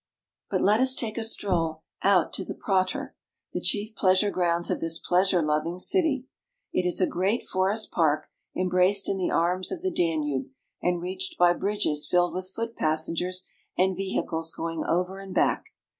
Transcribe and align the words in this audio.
But 0.49 0.61
let 0.61 0.79
us 0.79 0.95
take 0.95 1.19
a 1.19 1.23
stroll 1.23 1.83
out 2.01 2.33
to 2.33 2.43
the 2.43 2.55
Prater 2.55 2.99
(pra'ter), 2.99 3.15
the 3.53 3.61
chief 3.61 3.93
pleasure 3.95 4.31
grounds 4.31 4.71
of 4.71 4.79
this 4.79 4.97
pleasure 4.97 5.43
loving 5.43 5.77
city. 5.77 6.25
It 6.73 6.87
is 6.87 6.99
a 6.99 7.05
great 7.05 7.43
forest 7.43 7.91
park, 7.91 8.27
embraced 8.57 9.07
in 9.07 9.17
the 9.19 9.29
arms 9.29 9.71
of 9.71 9.83
the 9.83 9.91
Danube, 9.91 10.47
and 10.81 11.03
reached 11.03 11.37
by 11.37 11.53
bridges 11.53 12.07
filled 12.09 12.33
with 12.33 12.49
foot 12.49 12.75
passengers 12.75 13.43
and 13.77 13.95
vehicles 13.95 14.51
going 14.53 14.83
over 14.83 15.19
and 15.19 15.35
back. 15.35 15.65